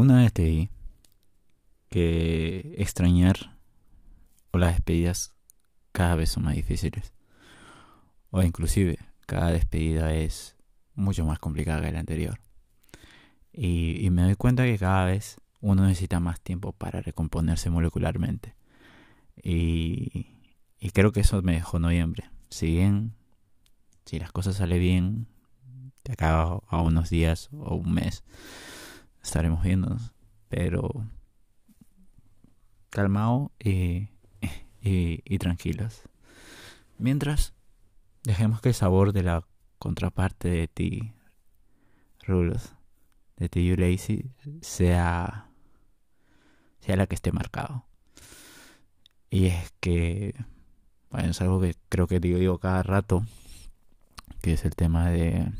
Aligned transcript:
Una 0.00 0.16
vez 0.16 0.32
te 0.32 0.44
di 0.44 0.70
que 1.90 2.74
extrañar 2.78 3.58
o 4.50 4.56
las 4.56 4.72
despedidas 4.72 5.34
cada 5.92 6.14
vez 6.14 6.30
son 6.30 6.44
más 6.44 6.54
difíciles. 6.54 7.12
O 8.30 8.40
inclusive 8.40 8.96
cada 9.26 9.50
despedida 9.50 10.14
es 10.14 10.56
mucho 10.94 11.26
más 11.26 11.38
complicada 11.38 11.82
que 11.82 11.92
la 11.92 12.00
anterior. 12.00 12.40
Y, 13.52 14.08
me 14.10 14.22
doy 14.22 14.36
cuenta 14.36 14.64
que 14.64 14.78
cada 14.78 15.04
vez 15.04 15.38
uno 15.60 15.86
necesita 15.86 16.18
más 16.18 16.40
tiempo 16.40 16.72
para 16.72 17.02
recomponerse 17.02 17.68
molecularmente. 17.68 18.54
Y, 19.42 20.28
y 20.78 20.92
creo 20.92 21.12
que 21.12 21.20
eso 21.20 21.42
me 21.42 21.52
dejó 21.52 21.78
noviembre. 21.78 22.30
Si 22.48 22.68
bien, 22.68 23.12
si 24.06 24.18
las 24.18 24.32
cosas 24.32 24.56
salen 24.56 24.80
bien, 24.80 25.26
de 26.04 26.14
acá 26.14 26.58
a 26.66 26.80
unos 26.80 27.10
días 27.10 27.50
o 27.52 27.74
un 27.74 27.92
mes, 27.92 28.24
estaremos 29.22 29.62
viéndonos. 29.62 30.12
Pero 30.48 31.06
calmado 32.90 33.52
y, 33.58 34.08
y, 34.82 35.38
tranquilos. 35.38 36.02
Mientras, 36.98 37.54
dejemos 38.24 38.60
que 38.60 38.70
el 38.70 38.74
sabor 38.74 39.12
de 39.12 39.22
la 39.22 39.46
contraparte 39.78 40.48
de 40.48 40.68
ti, 40.68 41.12
Rulos, 42.26 42.74
de 43.36 43.48
ti, 43.48 43.66
You 43.66 43.76
Lazy, 43.76 44.30
sea, 44.60 45.48
sea 46.80 46.96
la 46.96 47.06
que 47.06 47.14
esté 47.14 47.32
marcado. 47.32 47.86
Y 49.30 49.46
es 49.46 49.72
que, 49.80 50.34
bueno, 51.10 51.30
es 51.30 51.40
algo 51.40 51.60
que 51.60 51.76
creo 51.88 52.06
que 52.06 52.20
digo, 52.20 52.38
digo 52.38 52.58
cada 52.58 52.82
rato, 52.82 53.24
que 54.42 54.54
es 54.54 54.64
el 54.64 54.74
tema 54.74 55.08
de 55.08 55.50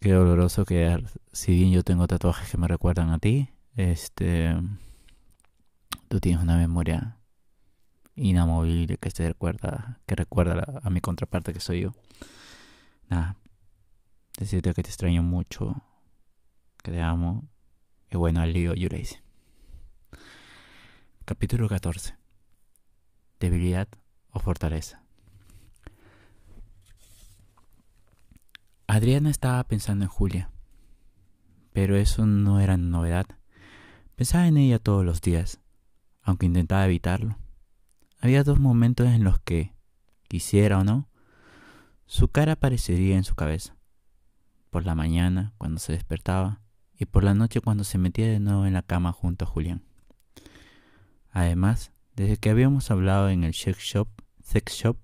qué 0.00 0.12
doloroso 0.12 0.64
que 0.64 1.02
si 1.32 1.52
bien 1.52 1.72
yo 1.72 1.82
tengo 1.82 2.06
tatuajes 2.06 2.50
que 2.50 2.56
me 2.58 2.68
recuerdan 2.68 3.10
a 3.10 3.18
ti, 3.18 3.50
este 3.76 4.54
tú 6.08 6.20
tienes 6.20 6.42
una 6.42 6.56
memoria 6.56 7.18
inamovible 8.14 8.96
que 8.96 9.10
se 9.10 9.28
recuerda, 9.28 10.00
que 10.06 10.16
recuerda 10.16 10.80
a 10.82 10.90
mi 10.90 11.00
contraparte 11.00 11.52
que 11.52 11.60
soy 11.60 11.82
yo. 11.82 11.92
Nada, 13.08 13.36
decirte 14.38 14.74
que 14.74 14.82
te 14.82 14.88
extraño 14.90 15.22
mucho, 15.22 15.82
que 16.82 16.90
te 16.92 17.00
amo, 17.00 17.48
y 18.10 18.16
bueno, 18.16 18.40
al 18.40 18.52
lío 18.52 18.74
hice. 18.74 19.22
Capítulo 21.24 21.68
14. 21.68 22.16
Debilidad 23.38 23.88
o 24.30 24.40
fortaleza. 24.40 25.02
Adriana 28.88 29.30
estaba 29.30 29.62
pensando 29.64 30.04
en 30.04 30.10
Julia, 30.10 30.50
pero 31.72 31.96
eso 31.96 32.26
no 32.26 32.58
era 32.58 32.76
novedad. 32.76 33.26
Pensaba 34.16 34.48
en 34.48 34.56
ella 34.56 34.80
todos 34.80 35.04
los 35.04 35.20
días 35.20 35.60
aunque 36.28 36.44
intentaba 36.44 36.84
evitarlo. 36.84 37.38
Había 38.20 38.44
dos 38.44 38.60
momentos 38.60 39.06
en 39.06 39.24
los 39.24 39.40
que, 39.40 39.72
quisiera 40.28 40.78
o 40.78 40.84
no, 40.84 41.08
su 42.04 42.28
cara 42.28 42.52
aparecería 42.52 43.16
en 43.16 43.24
su 43.24 43.34
cabeza. 43.34 43.78
Por 44.68 44.84
la 44.84 44.94
mañana, 44.94 45.54
cuando 45.56 45.80
se 45.80 45.94
despertaba, 45.94 46.60
y 46.98 47.06
por 47.06 47.24
la 47.24 47.32
noche 47.32 47.62
cuando 47.62 47.82
se 47.82 47.96
metía 47.96 48.26
de 48.26 48.40
nuevo 48.40 48.66
en 48.66 48.74
la 48.74 48.82
cama 48.82 49.12
junto 49.12 49.46
a 49.46 49.48
Julián. 49.48 49.84
Además, 51.30 51.92
desde 52.14 52.36
que 52.36 52.50
habíamos 52.50 52.90
hablado 52.90 53.30
en 53.30 53.42
el 53.42 53.54
sex 53.54 53.78
shop, 53.78 54.08
sex 54.42 54.74
shop, 54.74 54.98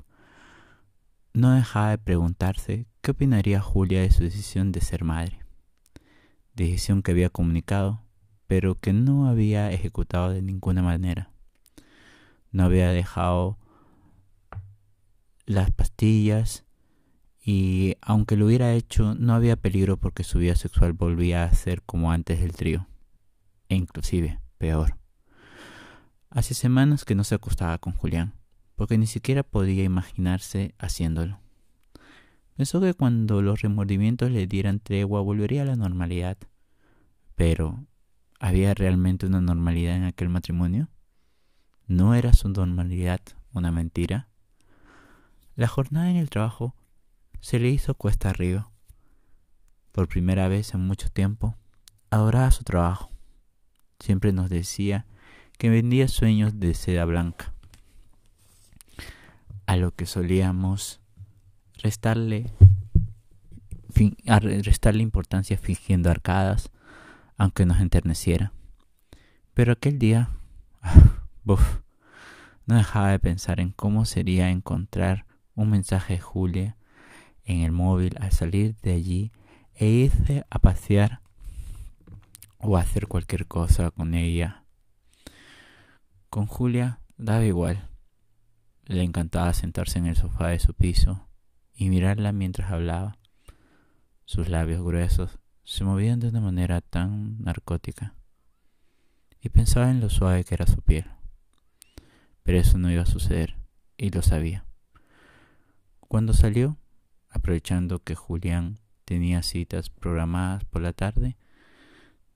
no 1.33 1.53
dejaba 1.53 1.89
de 1.89 1.99
preguntarse 1.99 2.87
qué 3.05 3.11
opinaría 3.11 3.61
Julia 3.61 4.01
de 4.01 4.11
su 4.11 4.23
decisión 4.23 4.73
de 4.73 4.81
ser 4.81 5.05
madre. 5.05 5.41
Decisión 6.55 7.03
que 7.03 7.13
había 7.13 7.29
comunicado 7.29 8.01
pero 8.47 8.81
que 8.81 8.95
no 8.95 9.29
había 9.29 9.71
ejecutado 9.73 10.31
de 10.31 10.41
ninguna 10.41 10.83
manera. 10.83 11.31
No 12.51 12.65
había 12.65 12.89
dejado 12.91 13.59
las 15.45 15.71
pastillas 15.71 16.65
y 17.45 17.97
aunque 18.01 18.37
lo 18.37 18.47
hubiera 18.47 18.73
hecho 18.73 19.15
no 19.15 19.35
había 19.35 19.57
peligro 19.57 19.99
porque 19.99 20.25
su 20.25 20.39
vida 20.39 20.57
sexual 20.57 20.95
volvía 20.95 21.45
a 21.45 21.53
ser 21.53 21.83
como 21.83 22.11
antes 22.11 22.41
del 22.41 22.53
trío, 22.53 22.87
e 23.69 23.77
inclusive 23.77 24.41
peor. 24.57 24.97
Hace 26.31 26.55
semanas 26.55 27.05
que 27.05 27.15
no 27.15 27.25
se 27.25 27.35
acostaba 27.35 27.77
con 27.77 27.93
Julián, 27.93 28.33
porque 28.77 28.97
ni 28.97 29.07
siquiera 29.07 29.43
podía 29.43 29.85
imaginarse 29.85 30.75
haciéndolo. 30.79 31.44
Pensó 32.57 32.81
que 32.81 32.95
cuando 32.95 33.43
los 33.43 33.63
remordimientos 33.63 34.31
le 34.31 34.47
dieran 34.47 34.81
tregua 34.81 35.21
volvería 35.21 35.63
a 35.63 35.67
la 35.67 35.77
normalidad, 35.77 36.39
pero 37.35 37.85
¿Había 38.47 38.75
realmente 38.75 39.25
una 39.25 39.41
normalidad 39.41 39.97
en 39.97 40.05
aquel 40.05 40.29
matrimonio? 40.29 40.91
¿No 41.87 42.15
era 42.15 42.35
su 42.35 42.51
normalidad 42.51 43.21
una 43.55 43.73
mentira? 43.73 44.29
La 45.57 45.67
jornada 45.67 46.11
en 46.11 46.17
el 46.17 46.29
trabajo 46.29 46.75
se 47.41 47.59
le 47.59 47.71
hizo 47.71 47.95
cuesta 47.95 48.29
arriba. 48.29 48.71
Por 49.93 50.09
primera 50.09 50.47
vez 50.49 50.75
en 50.75 50.81
mucho 50.81 51.09
tiempo, 51.09 51.57
adoraba 52.11 52.51
su 52.51 52.65
trabajo. 52.65 53.11
Siempre 53.99 54.35
nos 54.35 54.51
decía 54.51 55.07
que 55.57 55.71
vendía 55.71 56.07
sueños 56.09 56.61
de 56.61 56.75
seda 56.75 57.07
blanca. 57.07 57.55
A 59.65 59.77
lo 59.77 59.95
que 59.95 60.05
solíamos 60.05 61.01
restarle, 61.79 62.51
restarle 64.63 65.03
importancia 65.03 65.57
fingiendo 65.57 66.11
arcadas 66.11 66.71
aunque 67.37 67.67
nos 67.67 67.81
enterneciera. 67.81 68.53
Pero 69.55 69.73
aquel 69.73 69.99
día, 69.99 70.31
buf, 71.45 71.81
no 72.67 72.77
dejaba 72.77 73.11
de 73.11 73.19
pensar 73.19 73.61
en 73.61 73.71
cómo 73.71 74.05
sería 74.05 74.51
encontrar 74.51 75.27
un 75.55 75.71
mensaje 75.71 76.15
de 76.15 76.21
Julia 76.21 76.77
en 77.45 77.61
el 77.61 77.73
móvil 77.73 78.17
al 78.21 78.33
salir 78.33 78.77
de 78.77 78.93
allí 78.93 79.33
e 79.75 79.87
irse 79.87 80.45
a 80.51 80.59
pasear 80.59 81.21
o 82.59 82.77
a 82.77 82.81
hacer 82.81 83.07
cualquier 83.07 83.47
cosa 83.47 83.91
con 83.91 84.15
ella. 84.15 84.65
Con 86.31 86.47
Julia 86.47 87.01
daba 87.17 87.45
igual. 87.45 87.89
Le 88.87 89.03
encantaba 89.03 89.53
sentarse 89.53 89.99
en 89.99 90.07
el 90.07 90.17
sofá 90.17 90.49
de 90.49 90.59
su 90.59 90.75
piso 90.75 91.27
y 91.75 91.89
mirarla 91.89 92.33
mientras 92.33 92.71
hablaba. 92.71 93.19
Sus 94.25 94.49
labios 94.49 94.83
gruesos 94.83 95.39
se 95.65 95.85
movían 95.85 96.21
de 96.21 96.29
una 96.29 96.41
manera 96.41 96.81
tan 96.81 97.43
narcótica. 97.43 98.15
Y 99.41 99.49
pensaba 99.49 99.91
en 99.91 100.01
lo 100.01 100.09
suave 100.09 100.45
que 100.45 100.55
era 100.55 100.67
su 100.67 100.81
piel. 100.83 101.07
Pero 102.43 102.59
eso 102.59 102.79
no 102.79 102.91
iba 102.91 103.03
a 103.03 103.07
suceder, 103.07 103.57
y 103.97 104.11
lo 104.11 104.23
sabía. 104.23 104.65
Cuando 106.01 106.33
salió, 106.33 106.79
aprovechando 107.29 108.03
que 108.03 108.15
Julián 108.15 108.79
tenía 109.05 109.43
citas 109.43 109.91
programadas 109.91 110.65
por 110.65 110.83
la 110.83 110.93
tarde, 110.93 111.37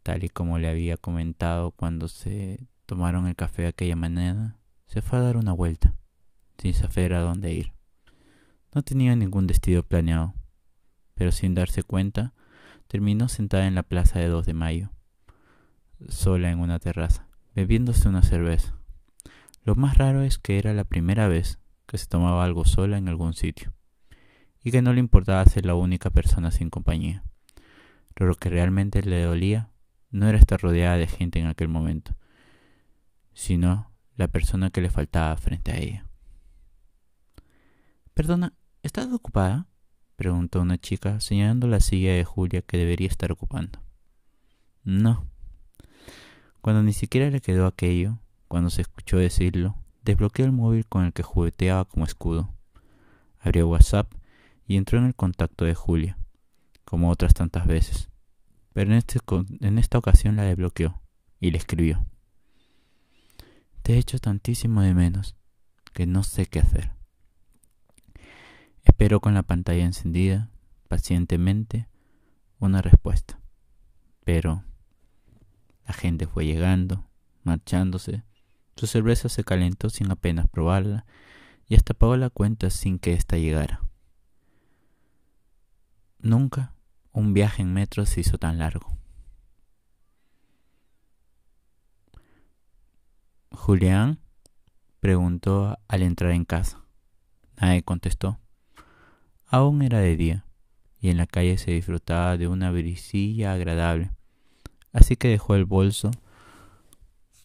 tal 0.03 0.25
y 0.25 0.28
como 0.28 0.59
le 0.59 0.69
había 0.69 0.97
comentado 0.97 1.70
cuando 1.70 2.09
se 2.09 2.66
tomaron 2.87 3.26
el 3.26 3.37
café 3.37 3.66
aquella 3.66 3.97
mañana, 3.97 4.59
se 4.87 5.03
fue 5.03 5.19
a 5.19 5.22
dar 5.22 5.37
una 5.37 5.53
vuelta, 5.53 5.94
sin 6.56 6.75
saber 6.75 7.12
a 7.12 7.20
dónde 7.20 7.53
ir. 7.53 7.77
No 8.78 8.84
tenía 8.84 9.16
ningún 9.16 9.48
destino 9.48 9.82
planeado, 9.82 10.34
pero 11.16 11.32
sin 11.32 11.52
darse 11.52 11.82
cuenta, 11.82 12.32
terminó 12.86 13.26
sentada 13.26 13.66
en 13.66 13.74
la 13.74 13.82
plaza 13.82 14.20
de 14.20 14.28
2 14.28 14.46
de 14.46 14.54
mayo, 14.54 14.92
sola 16.08 16.52
en 16.52 16.60
una 16.60 16.78
terraza, 16.78 17.26
bebiéndose 17.56 18.08
una 18.08 18.22
cerveza. 18.22 18.78
Lo 19.64 19.74
más 19.74 19.98
raro 19.98 20.22
es 20.22 20.38
que 20.38 20.60
era 20.60 20.74
la 20.74 20.84
primera 20.84 21.26
vez 21.26 21.58
que 21.88 21.98
se 21.98 22.06
tomaba 22.06 22.44
algo 22.44 22.64
sola 22.64 22.98
en 22.98 23.08
algún 23.08 23.34
sitio, 23.34 23.74
y 24.62 24.70
que 24.70 24.80
no 24.80 24.92
le 24.92 25.00
importaba 25.00 25.44
ser 25.46 25.66
la 25.66 25.74
única 25.74 26.10
persona 26.10 26.52
sin 26.52 26.70
compañía. 26.70 27.24
Pero 28.14 28.28
lo 28.28 28.36
que 28.36 28.48
realmente 28.48 29.02
le 29.02 29.24
dolía 29.24 29.72
no 30.12 30.28
era 30.28 30.38
estar 30.38 30.60
rodeada 30.60 30.98
de 30.98 31.08
gente 31.08 31.40
en 31.40 31.48
aquel 31.48 31.66
momento, 31.66 32.14
sino 33.32 33.90
la 34.14 34.28
persona 34.28 34.70
que 34.70 34.81
le 34.81 34.88
faltaba 34.88 35.36
frente 35.36 35.72
a 35.72 35.78
ella. 35.78 36.04
Perdona, 38.19 38.57
¿estás 38.88 39.12
ocupada? 39.12 39.67
preguntó 40.17 40.62
una 40.62 40.79
chica, 40.79 41.20
señalando 41.20 41.67
la 41.69 41.79
silla 41.79 42.14
de 42.14 42.25
Julia 42.25 42.62
que 42.62 42.79
debería 42.79 43.06
estar 43.06 43.31
ocupando. 43.31 43.81
No. 44.82 45.26
Cuando 46.62 46.82
ni 46.82 46.94
siquiera 46.94 47.29
le 47.29 47.43
quedó 47.43 47.67
aquello, 47.67 48.19
cuando 48.49 48.70
se 48.70 48.81
escuchó 48.81 49.19
decirlo, 49.19 49.76
desbloqueó 50.05 50.46
el 50.46 50.52
móvil 50.52 50.87
con 50.87 51.05
el 51.05 51.12
que 51.12 51.23
jugueteaba 51.23 51.85
como 51.85 52.06
escudo. 52.06 52.55
Abrió 53.40 53.69
WhatsApp 53.69 54.11
y 54.67 54.79
entró 54.79 54.99
en 54.99 55.05
el 55.05 55.14
contacto 55.14 55.67
de 55.67 55.75
Julia, 55.75 56.17
como 56.87 57.11
otras 57.11 57.34
tantas 57.34 57.67
veces. 57.67 58.08
Pero 58.73 58.91
en, 58.91 58.96
este, 58.96 59.19
esta 59.61 59.99
ocasión 59.99 60.37
la 60.37 60.44
desbloqueó 60.44 61.02
y 61.41 61.50
le 61.50 61.58
escribió. 61.58 62.06
Te 63.82 63.94
he 63.94 63.99
hecho 63.99 64.19
tantísimo 64.19 64.81
de 64.81 64.94
menos 64.94 65.37
que 65.93 66.06
no 66.06 66.23
sé 66.23 66.46
qué 66.46 66.61
hacer. 66.61 66.97
Espero 68.84 69.20
con 69.20 69.34
la 69.34 69.42
pantalla 69.42 69.84
encendida, 69.84 70.50
pacientemente, 70.88 71.88
una 72.58 72.82
respuesta. 72.82 73.40
Pero 74.25 74.64
la 75.86 75.94
gente 75.94 76.26
fue 76.26 76.46
llegando, 76.46 77.08
marchándose. 77.44 78.25
Su 78.76 78.86
cerveza 78.86 79.28
se 79.28 79.44
calentó 79.44 79.90
sin 79.90 80.10
apenas 80.10 80.48
probarla 80.48 81.06
y 81.66 81.75
hasta 81.75 81.94
pagó 81.94 82.16
la 82.16 82.30
cuenta 82.30 82.70
sin 82.70 82.98
que 82.98 83.12
ésta 83.12 83.36
llegara. 83.36 83.82
Nunca 86.19 86.74
un 87.12 87.32
viaje 87.34 87.62
en 87.62 87.72
metro 87.72 88.06
se 88.06 88.20
hizo 88.20 88.38
tan 88.38 88.58
largo. 88.58 88.98
Julián 93.50 94.20
preguntó 95.00 95.78
al 95.88 96.02
entrar 96.02 96.32
en 96.32 96.44
casa. 96.44 96.82
Nadie 97.60 97.82
contestó. 97.82 98.38
Aún 99.50 99.80
era 99.80 100.00
de 100.00 100.14
día 100.16 100.44
y 101.00 101.08
en 101.08 101.16
la 101.16 101.26
calle 101.26 101.56
se 101.56 101.70
disfrutaba 101.70 102.36
de 102.36 102.48
una 102.48 102.70
brisilla 102.70 103.54
agradable, 103.54 104.10
así 104.92 105.16
que 105.16 105.28
dejó 105.28 105.54
el 105.54 105.64
bolso 105.64 106.10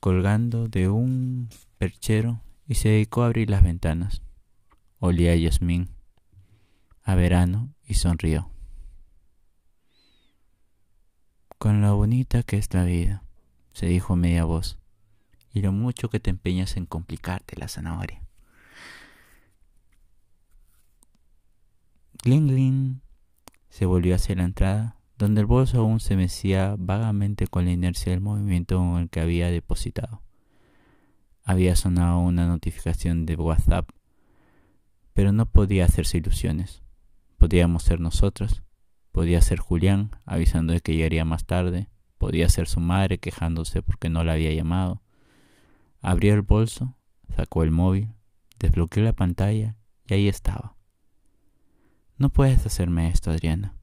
colgando 0.01 0.67
de 0.67 0.89
un 0.89 1.47
perchero 1.77 2.41
y 2.67 2.75
se 2.75 2.89
dedicó 2.89 3.23
a 3.23 3.27
abrir 3.27 3.49
las 3.49 3.63
ventanas. 3.63 4.21
Olía 4.99 5.31
a 5.31 5.35
yasmín, 5.35 5.91
a 7.03 7.15
verano 7.15 7.73
y 7.85 7.93
sonrió. 7.93 8.49
Con 11.57 11.81
lo 11.81 11.95
bonita 11.95 12.43
que 12.43 12.57
es 12.57 12.73
la 12.73 12.83
vida, 12.83 13.23
se 13.71 13.85
dijo 13.85 14.17
media 14.17 14.43
voz, 14.43 14.77
y 15.53 15.61
lo 15.61 15.71
mucho 15.71 16.09
que 16.09 16.19
te 16.19 16.31
empeñas 16.31 16.75
en 16.75 16.85
complicarte 16.85 17.55
la 17.55 17.69
zanahoria. 17.69 18.22
Gling 22.23 22.47
Gling 22.47 23.01
se 23.69 23.85
volvió 23.85 24.15
hacia 24.15 24.35
la 24.35 24.43
entrada, 24.43 24.97
donde 25.17 25.41
el 25.41 25.47
bolso 25.47 25.79
aún 25.79 25.99
se 25.99 26.15
mecía 26.15 26.75
vagamente 26.77 27.47
con 27.47 27.65
la 27.65 27.71
inercia 27.71 28.11
del 28.11 28.21
movimiento 28.21 28.81
en 28.81 29.03
el 29.03 29.09
que 29.09 29.19
había 29.19 29.51
depositado. 29.51 30.23
Había 31.43 31.75
sonado 31.75 32.19
una 32.19 32.47
notificación 32.47 33.25
de 33.25 33.35
WhatsApp, 33.35 33.89
pero 35.13 35.31
no 35.31 35.45
podía 35.45 35.85
hacerse 35.85 36.17
ilusiones. 36.17 36.81
Podíamos 37.37 37.83
ser 37.83 37.99
nosotros, 37.99 38.63
Podía 39.13 39.41
ser 39.41 39.59
Julián, 39.59 40.09
avisando 40.25 40.73
de 40.73 40.81
que 40.81 40.95
llegaría 40.95 41.23
más 41.23 41.45
tarde. 41.45 41.87
Podía 42.17 42.49
ser 42.49 42.67
su 42.67 42.79
madre 42.79 43.19
quejándose 43.19 43.83
porque 43.83 44.09
no 44.09 44.23
la 44.23 44.33
había 44.33 44.51
llamado. 44.51 45.03
Abrió 46.01 46.33
el 46.33 46.41
bolso, 46.41 46.97
sacó 47.35 47.61
el 47.61 47.69
móvil, 47.69 48.09
desbloqueó 48.57 49.03
la 49.03 49.13
pantalla 49.13 49.77
y 50.07 50.15
ahí 50.15 50.27
estaba. 50.27 50.75
No 52.17 52.29
puedes 52.29 52.65
hacerme 52.65 53.09
esto, 53.09 53.31
Adriana. 53.31 53.75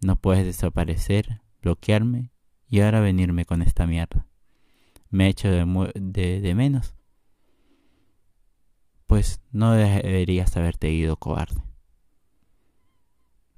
No 0.00 0.16
puedes 0.16 0.44
desaparecer, 0.44 1.40
bloquearme 1.62 2.30
y 2.68 2.80
ahora 2.80 3.00
venirme 3.00 3.44
con 3.44 3.62
esta 3.62 3.86
mierda. 3.86 4.26
Me 5.10 5.26
he 5.26 5.28
hecho 5.30 5.48
de, 5.48 6.40
de 6.40 6.54
menos. 6.54 6.94
Pues 9.06 9.40
no 9.52 9.72
deberías 9.72 10.56
haberte 10.56 10.90
ido, 10.90 11.16
cobarde. 11.16 11.62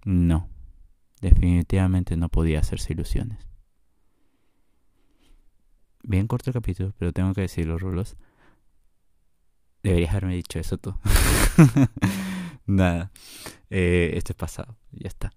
No. 0.05 0.49
Definitivamente 1.21 2.17
no 2.17 2.29
podía 2.29 2.61
hacerse 2.61 2.93
ilusiones. 2.93 3.49
Bien 6.03 6.27
corto 6.27 6.51
el 6.51 6.55
capítulo, 6.55 6.95
pero 6.99 7.13
tengo 7.13 7.35
que 7.35 7.43
decirlo, 7.43 7.79
Rulos. 7.79 8.17
Deberías 9.83 10.11
haberme 10.11 10.37
dicho 10.37 10.59
eso 10.59 10.79
tú. 10.79 10.95
Nada. 12.69 13.11
Eh, 13.71 14.13
esto 14.15 14.33
es 14.33 14.37
pasado. 14.37 14.77
Ya 14.93 15.09
está. 15.09 15.33